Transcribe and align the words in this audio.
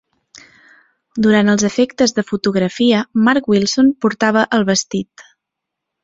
Durant 1.25 1.51
els 1.51 1.65
efectes 1.67 2.15
de 2.19 2.23
fotografia, 2.29 3.01
Mark 3.27 3.49
Wilson 3.53 3.91
portava 4.07 4.47
el 4.59 4.65
vestit. 4.71 5.25